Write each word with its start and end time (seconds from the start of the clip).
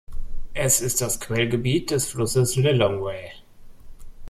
Es 0.55 0.81
ist 0.81 1.01
das 1.01 1.19
Quellgebiet 1.19 1.91
des 1.91 2.09
Flusses 2.09 2.55
Lilongwe. 2.55 3.19